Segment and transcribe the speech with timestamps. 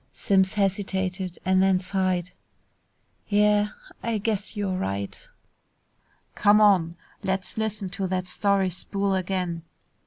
[0.13, 2.31] Simms hesitated and then sighed,
[3.27, 3.67] "Yeah,
[4.01, 5.27] I guess you're right."
[6.33, 6.95] "Come on.
[7.21, 9.61] Let's listen to that story spool again."